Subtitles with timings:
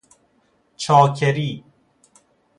[0.77, 1.63] چاکری